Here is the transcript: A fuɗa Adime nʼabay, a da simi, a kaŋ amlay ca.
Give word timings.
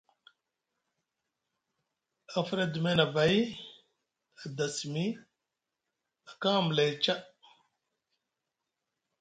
A 2.35 2.37
fuɗa 2.47 2.63
Adime 2.67 2.91
nʼabay, 2.95 3.35
a 4.43 4.45
da 4.57 4.65
simi, 4.75 5.05
a 6.29 6.31
kaŋ 6.41 6.55
amlay 6.59 6.91
ca. 7.03 7.13